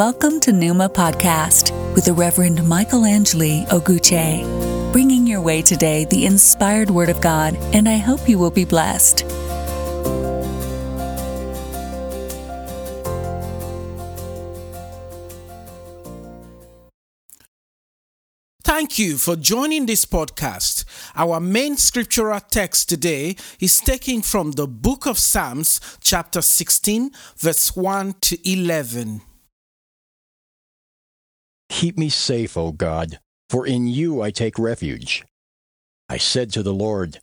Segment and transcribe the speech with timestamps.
[0.00, 6.24] Welcome to Numa Podcast with the Reverend Michael Angeli Oguche, bringing your way today the
[6.24, 9.26] inspired Word of God, and I hope you will be blessed.
[18.64, 20.86] Thank you for joining this podcast.
[21.14, 27.76] Our main scriptural text today is taken from the book of Psalms, chapter 16, verse
[27.76, 29.20] 1 to 11.
[31.70, 35.24] Keep me safe, O God, for in you I take refuge.
[36.10, 37.20] I said to the Lord,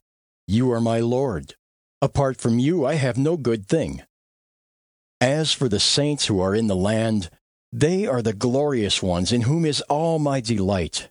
[0.48, 1.54] You are my Lord.
[2.02, 4.02] Apart from you, I have no good thing.
[5.22, 7.30] As for the saints who are in the land,
[7.72, 11.09] they are the glorious ones in whom is all my delight.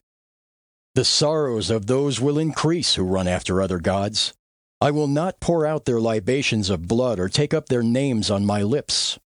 [0.94, 4.32] The sorrows of those will increase who run after other gods.
[4.80, 8.46] I will not pour out their libations of blood or take up their names on
[8.46, 9.18] my lips.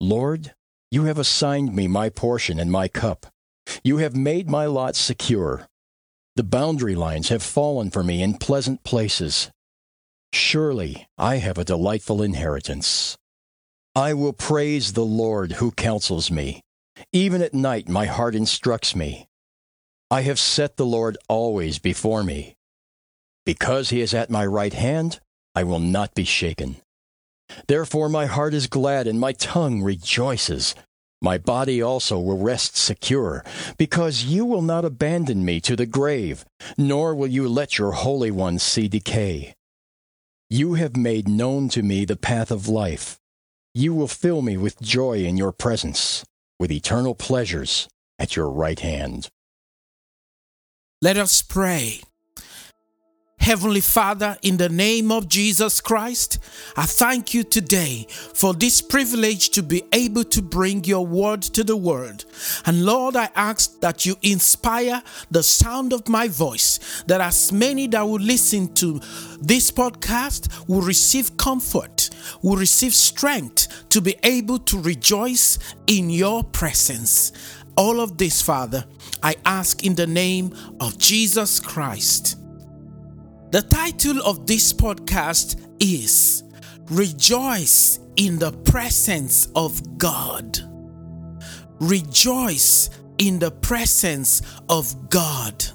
[0.00, 0.54] Lord,
[0.92, 3.24] you have assigned me my portion and my cup.
[3.82, 5.66] You have made my lot secure.
[6.36, 9.50] The boundary lines have fallen for me in pleasant places.
[10.34, 13.16] Surely I have a delightful inheritance.
[13.96, 16.60] I will praise the Lord who counsels me.
[17.10, 19.26] Even at night my heart instructs me.
[20.10, 22.54] I have set the Lord always before me.
[23.46, 25.20] Because he is at my right hand,
[25.54, 26.76] I will not be shaken.
[27.68, 30.74] Therefore my heart is glad and my tongue rejoices.
[31.20, 33.44] My body also will rest secure,
[33.78, 36.44] because you will not abandon me to the grave,
[36.76, 39.54] nor will you let your Holy One see decay.
[40.50, 43.18] You have made known to me the path of life.
[43.72, 46.24] You will fill me with joy in your presence,
[46.58, 47.88] with eternal pleasures
[48.18, 49.28] at your right hand.
[51.00, 52.02] Let us pray.
[53.42, 56.38] Heavenly Father, in the name of Jesus Christ,
[56.76, 61.64] I thank you today for this privilege to be able to bring your word to
[61.64, 62.24] the world.
[62.66, 67.88] And Lord, I ask that you inspire the sound of my voice, that as many
[67.88, 69.00] that will listen to
[69.40, 72.10] this podcast will receive comfort,
[72.42, 75.58] will receive strength to be able to rejoice
[75.88, 77.32] in your presence.
[77.76, 78.84] All of this, Father,
[79.20, 82.36] I ask in the name of Jesus Christ.
[83.52, 86.42] The title of this podcast is
[86.86, 90.58] Rejoice in the Presence of God.
[91.78, 94.40] Rejoice in the presence
[94.70, 95.66] of God.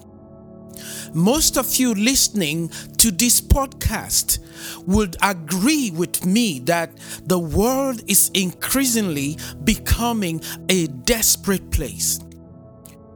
[1.13, 4.39] Most of you listening to this podcast
[4.87, 6.89] would agree with me that
[7.27, 12.19] the world is increasingly becoming a desperate place.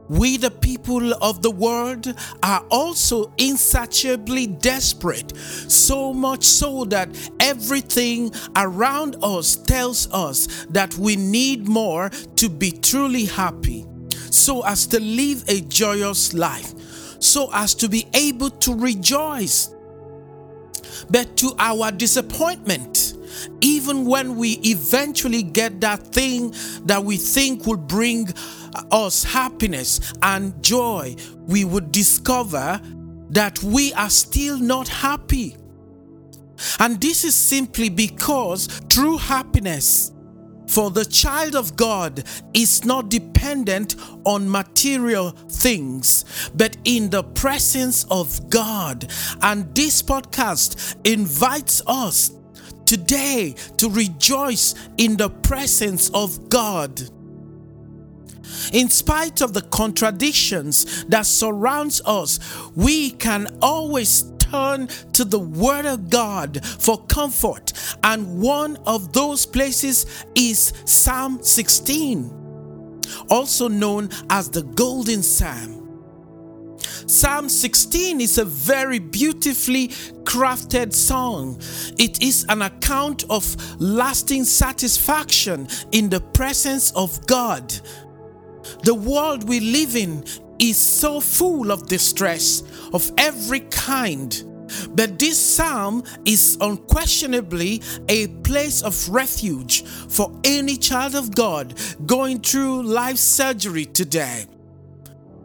[0.10, 2.14] We, the people of the world,
[2.44, 11.16] are also insatiably desperate, so much so that everything around us tells us that we
[11.16, 13.86] need more to be truly happy,
[14.30, 16.74] so as to live a joyous life,
[17.22, 19.74] so as to be able to rejoice.
[21.10, 23.14] But to our disappointment,
[23.62, 26.54] even when we eventually get that thing
[26.86, 28.30] that we think will bring
[28.92, 31.16] us happiness and joy,
[31.48, 32.82] we would discover
[33.30, 35.56] that we are still not happy.
[36.80, 40.12] And this is simply because true happiness
[40.68, 46.24] for the child of God is not dependent on material things,
[46.56, 49.12] but in the presence of God.
[49.42, 52.32] And this podcast invites us
[52.92, 57.00] today to rejoice in the presence of God.
[58.74, 62.38] In spite of the contradictions that surrounds us,
[62.76, 67.72] we can always turn to the word of God for comfort.
[68.04, 75.81] And one of those places is Psalm 16, also known as the Golden Psalm.
[77.08, 79.90] Psalm 16 is a very beautifully
[80.24, 81.60] crafted song.
[81.98, 87.74] It is an account of lasting satisfaction in the presence of God.
[88.84, 90.24] The world we live in
[90.60, 92.64] is so full of distress
[92.94, 94.44] of every kind.
[94.92, 101.74] But this psalm is unquestionably a place of refuge for any child of God
[102.06, 104.46] going through life surgery today.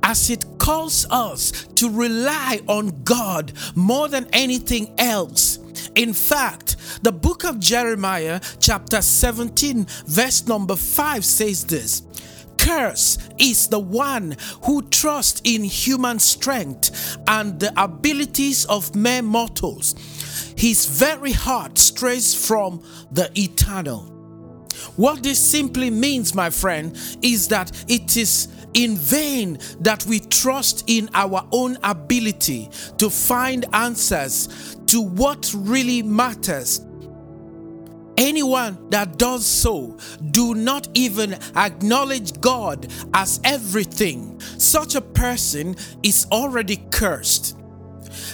[0.03, 5.61] As it calls us to rely on God more than anything else.
[5.95, 12.03] In fact, the book of Jeremiah, chapter 17, verse number 5 says this
[12.59, 19.95] curse is the one who trusts in human strength and the abilities of mere mortals.
[20.57, 22.83] His very heart strays from
[23.13, 24.17] the eternal.
[24.97, 30.85] What this simply means, my friend, is that it is in vain that we trust
[30.87, 32.69] in our own ability
[32.99, 36.87] to find answers to what really matters
[38.17, 39.99] Anyone that does so
[40.31, 44.41] do not even acknowledge God as everything.
[44.41, 47.59] Such a person is already cursed.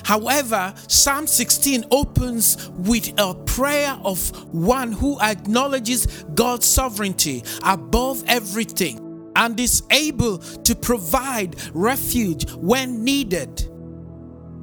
[0.04, 9.11] However, Psalm 16 opens with a prayer of one who acknowledges God's sovereignty above everything
[9.36, 13.68] and is able to provide refuge when needed.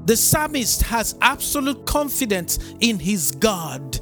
[0.06, 4.00] The psalmist has absolute confidence in his God.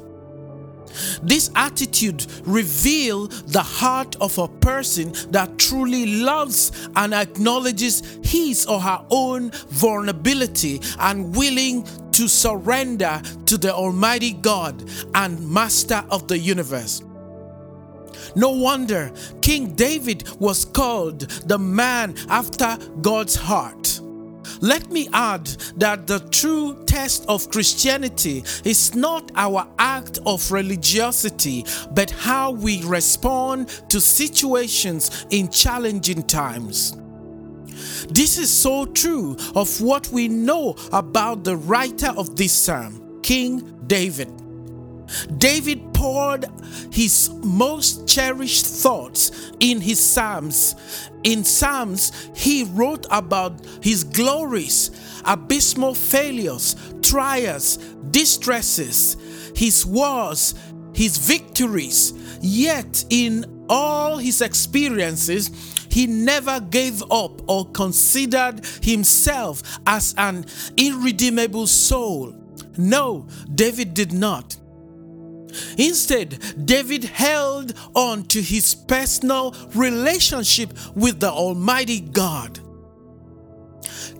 [1.22, 8.80] This attitude reveals the heart of a person that truly loves and acknowledges his or
[8.80, 16.38] her own vulnerability and willing to surrender to the Almighty God and Master of the
[16.38, 17.02] universe.
[18.34, 24.00] No wonder King David was called the man after God's heart.
[24.60, 25.46] Let me add
[25.76, 32.82] that the true test of Christianity is not our act of religiosity, but how we
[32.82, 36.96] respond to situations in challenging times.
[38.08, 43.78] This is so true of what we know about the writer of this psalm, King
[43.86, 44.32] David.
[45.36, 46.46] David poured
[46.92, 50.74] his most cherished thoughts in his Psalms.
[51.24, 54.90] In Psalms, he wrote about his glories,
[55.24, 57.78] abysmal failures, trials,
[58.10, 59.16] distresses,
[59.54, 60.54] his wars,
[60.94, 62.12] his victories.
[62.40, 65.50] Yet, in all his experiences,
[65.90, 70.46] he never gave up or considered himself as an
[70.76, 72.34] irredeemable soul.
[72.76, 74.56] No, David did not.
[75.76, 82.60] Instead, David held on to his personal relationship with the Almighty God.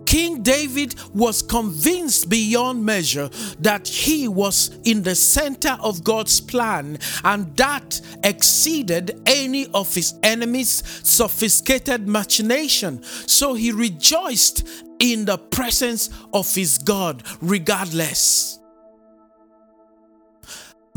[0.08, 3.28] King David was convinced beyond measure
[3.60, 10.14] that he was in the center of God's plan and that exceeded any of his
[10.22, 13.02] enemies' sophisticated machination.
[13.26, 14.66] So he rejoiced
[14.98, 18.57] in the presence of his God regardless.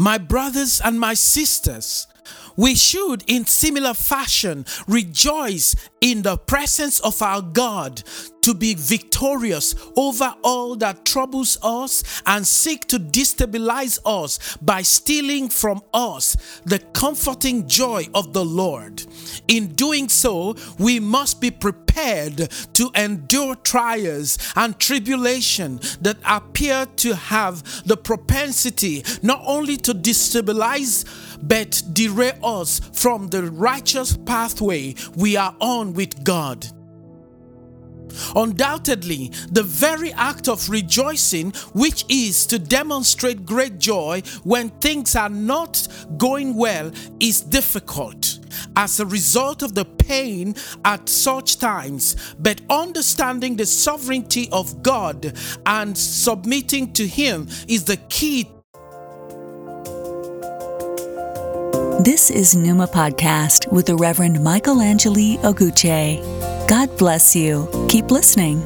[0.02, 2.08] My brothers and my sisters,
[2.56, 8.04] we should, in similar fashion, rejoice in the presence of our God
[8.42, 15.48] to be victorious over all that troubles us and seek to destabilize us by stealing
[15.48, 19.04] from us the comforting joy of the Lord.
[19.48, 27.16] In doing so, we must be prepared to endure trials and tribulation that appear to
[27.16, 31.06] have the propensity not only to destabilize
[31.42, 36.68] but derail us from the righteous pathway we are on with God.
[38.36, 45.30] Undoubtedly, the very act of rejoicing, which is to demonstrate great joy when things are
[45.30, 48.40] not going well, is difficult
[48.76, 50.56] as a result of the pain
[50.86, 52.36] at such times.
[52.40, 55.34] But understanding the sovereignty of God
[55.66, 58.50] and submitting to Him is the key
[62.04, 66.18] This is Numa Podcast with the Reverend Michael Angeli Oguche.
[66.68, 67.70] God bless you.
[67.90, 68.66] Keep listening.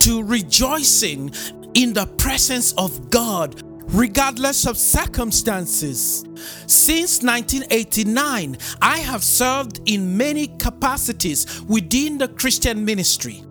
[0.00, 1.32] To rejoicing
[1.74, 6.24] in the presence of God regardless of circumstances.
[6.66, 13.42] Since 1989, I have served in many capacities within the Christian ministry.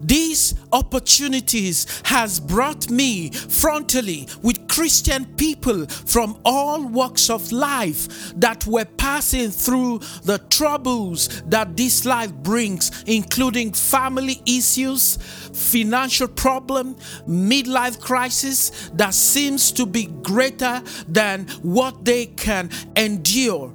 [0.00, 8.66] These opportunities has brought me frontally with christian people from all walks of life that
[8.66, 15.16] were passing through the troubles that this life brings including family issues
[15.52, 16.94] financial problem
[17.26, 23.72] midlife crisis that seems to be greater than what they can endure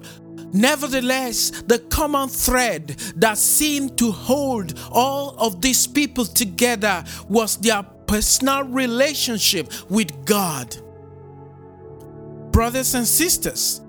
[0.53, 7.81] Nevertheless, the common thread that seemed to hold all of these people together was their
[8.05, 10.77] personal relationship with God.
[12.51, 13.81] Brothers and sisters,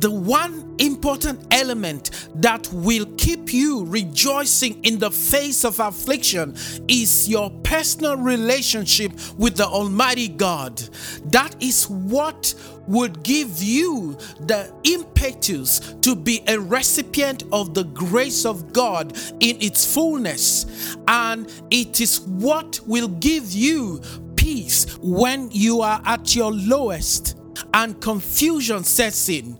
[0.00, 6.54] the one important element that will keep you rejoicing in the face of affliction
[6.88, 10.78] is your personal relationship with the Almighty God.
[11.26, 12.54] That is what
[12.88, 19.60] would give you the impetus to be a recipient of the grace of God in
[19.60, 20.96] its fullness.
[21.06, 24.00] And it is what will give you
[24.36, 27.38] peace when you are at your lowest
[27.74, 29.58] and confusion sets in.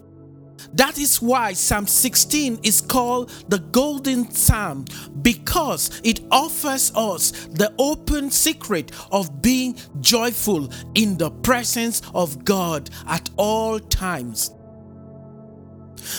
[0.75, 4.87] That is why Psalm 16 is called the Golden Psalm
[5.21, 12.89] because it offers us the open secret of being joyful in the presence of God
[13.07, 14.53] at all times.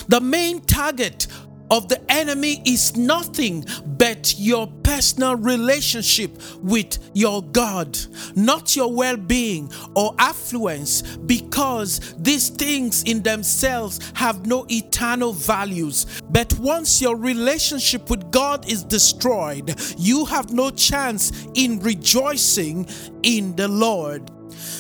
[0.08, 1.28] The main target
[1.72, 7.98] of the enemy is nothing but your personal relationship with your God,
[8.36, 16.06] not your well being or affluence, because these things in themselves have no eternal values.
[16.30, 22.88] But once your relationship with God is destroyed, you have no chance in rejoicing
[23.24, 24.30] in the Lord.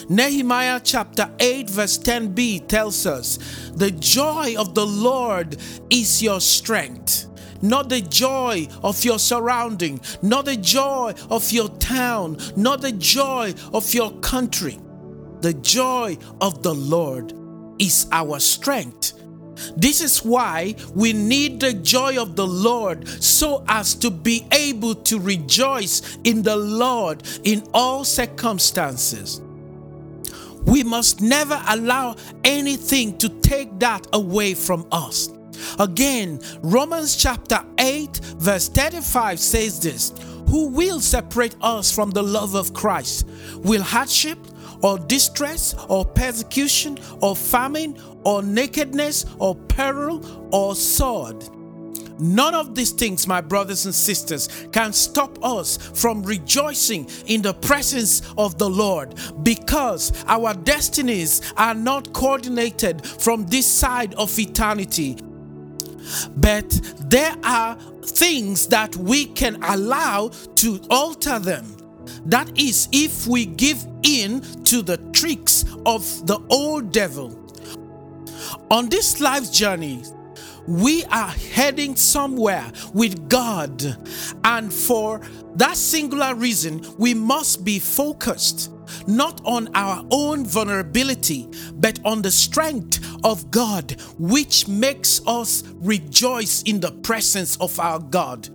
[0.09, 3.37] Nehemiah chapter 8, verse 10b tells us,
[3.75, 5.57] The joy of the Lord
[5.89, 7.27] is your strength.
[7.61, 13.53] Not the joy of your surrounding, not the joy of your town, not the joy
[13.73, 14.77] of your country.
[15.39, 17.33] The joy of the Lord
[17.79, 19.13] is our strength.
[19.77, 24.95] This is why we need the joy of the Lord so as to be able
[24.95, 29.41] to rejoice in the Lord in all circumstances.
[30.65, 35.29] We must never allow anything to take that away from us.
[35.79, 40.13] Again, Romans chapter 8, verse 35 says this
[40.49, 43.27] Who will separate us from the love of Christ?
[43.57, 44.39] Will hardship,
[44.81, 51.43] or distress, or persecution, or famine, or nakedness, or peril, or sword?
[52.19, 57.53] None of these things, my brothers and sisters, can stop us from rejoicing in the
[57.53, 65.17] presence of the Lord because our destinies are not coordinated from this side of eternity.
[66.35, 71.77] But there are things that we can allow to alter them.
[72.25, 77.39] That is, if we give in to the tricks of the old devil.
[78.69, 80.03] On this life journey,
[80.67, 83.97] we are heading somewhere with God.
[84.43, 85.21] And for
[85.55, 88.71] that singular reason, we must be focused
[89.07, 96.63] not on our own vulnerability, but on the strength of God, which makes us rejoice
[96.63, 98.49] in the presence of our God.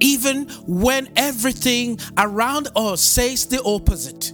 [0.00, 4.32] Even when everything around us says the opposite.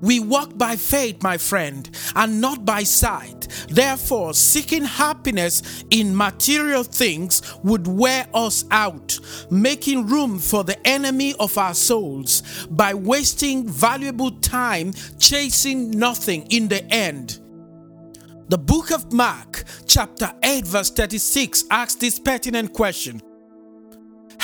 [0.00, 3.48] We walk by faith, my friend, and not by sight.
[3.68, 9.18] Therefore, seeking happiness in material things would wear us out,
[9.50, 16.68] making room for the enemy of our souls by wasting valuable time chasing nothing in
[16.68, 17.40] the end.
[18.48, 23.22] The book of Mark, chapter 8, verse 36, asks this pertinent question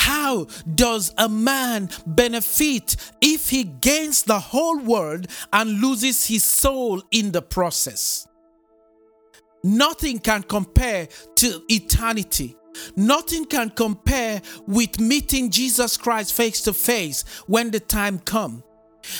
[0.01, 7.03] how does a man benefit if he gains the whole world and loses his soul
[7.11, 8.27] in the process?
[9.63, 12.55] Nothing can compare to eternity.
[12.95, 18.63] Nothing can compare with meeting Jesus Christ face to face when the time comes.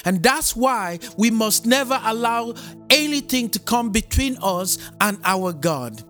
[0.05, 2.55] And that's why we must never allow
[2.89, 6.03] anything to come between us and our God.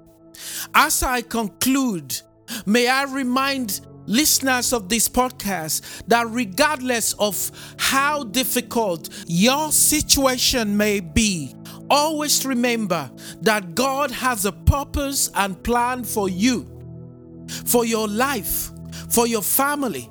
[0.74, 2.22] As I conclude,
[2.66, 11.00] may I remind listeners of this podcast that regardless of how difficult your situation may
[11.00, 11.56] be,
[11.90, 16.68] always remember that God has a purpose and plan for you,
[17.66, 18.72] for your life,
[19.10, 20.10] for your family,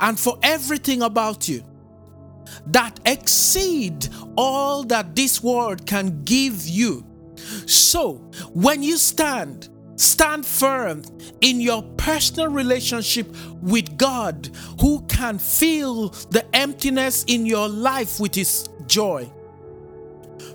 [0.00, 1.64] and for everything about you
[2.66, 7.04] that exceed all that this world can give you.
[7.66, 8.14] So,
[8.52, 11.02] when you stand Stand firm
[11.40, 14.50] in your personal relationship with God,
[14.80, 19.30] who can fill the emptiness in your life with His joy.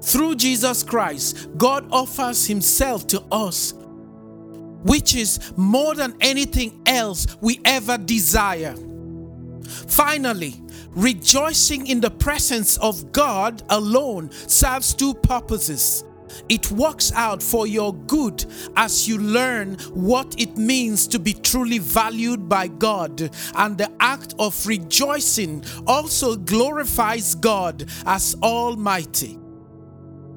[0.01, 3.74] Through Jesus Christ, God offers Himself to us,
[4.83, 8.75] which is more than anything else we ever desire.
[9.88, 16.03] Finally, rejoicing in the presence of God alone serves two purposes.
[16.50, 18.45] It works out for your good
[18.75, 23.29] as you learn what it means to be truly valued by God.
[23.55, 29.38] And the act of rejoicing also glorifies God as Almighty.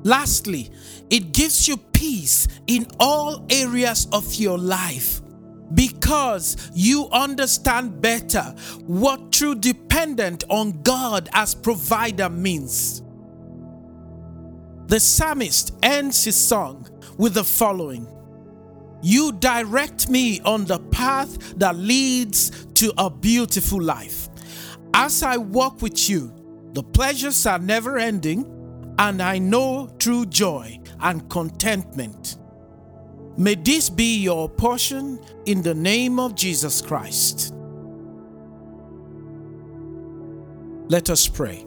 [0.02, 0.70] Lastly,
[1.10, 5.22] it gives you peace in all areas of your life
[5.72, 8.42] because you understand better
[8.86, 13.03] what true dependent on God as provider means.
[14.86, 16.86] The psalmist ends his song
[17.16, 18.06] with the following
[19.02, 24.28] You direct me on the path that leads to a beautiful life.
[24.92, 26.32] As I walk with you,
[26.72, 28.44] the pleasures are never ending,
[28.98, 32.36] and I know true joy and contentment.
[33.36, 37.52] May this be your portion in the name of Jesus Christ.
[40.88, 41.66] Let us pray.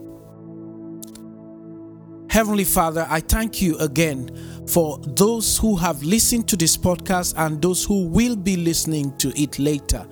[2.38, 4.30] Heavenly Father, I thank you again
[4.68, 9.30] for those who have listened to this podcast and those who will be listening to
[9.36, 10.06] it later.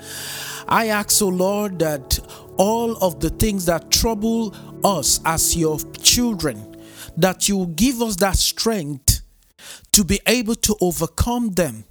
[0.67, 2.17] I ask, O oh Lord, that
[2.57, 6.75] all of the things that trouble us as your children,
[7.15, 9.21] that you give us that strength
[9.91, 11.85] to be able to overcome them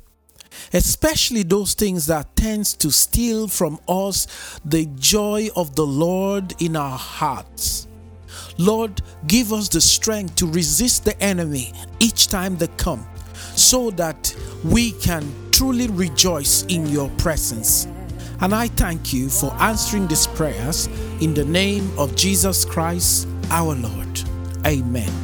[0.73, 6.75] especially those things that tends to steal from us the joy of the Lord in
[6.77, 7.87] our hearts.
[8.59, 13.07] Lord, give us the strength to resist the enemy each time they come
[13.57, 14.35] so that
[14.65, 17.87] we can truly rejoice in your presence.
[18.41, 20.87] And I thank you for answering these prayers
[21.21, 24.23] in the name of Jesus Christ our Lord.
[24.67, 25.24] Amen.